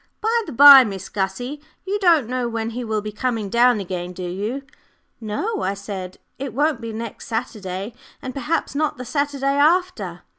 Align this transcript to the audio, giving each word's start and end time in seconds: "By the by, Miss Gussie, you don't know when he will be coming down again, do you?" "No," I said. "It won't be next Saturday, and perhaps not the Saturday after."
"By 0.19 0.41
the 0.47 0.51
by, 0.51 0.83
Miss 0.83 1.09
Gussie, 1.09 1.61
you 1.85 1.99
don't 1.99 2.25
know 2.27 2.49
when 2.49 2.71
he 2.71 2.83
will 2.83 3.01
be 3.03 3.11
coming 3.11 3.49
down 3.51 3.79
again, 3.79 4.13
do 4.13 4.23
you?" 4.27 4.63
"No," 5.19 5.61
I 5.61 5.75
said. 5.75 6.17
"It 6.39 6.55
won't 6.55 6.81
be 6.81 6.91
next 6.91 7.27
Saturday, 7.27 7.93
and 8.19 8.33
perhaps 8.33 8.73
not 8.73 8.97
the 8.97 9.05
Saturday 9.05 9.45
after." 9.59 10.23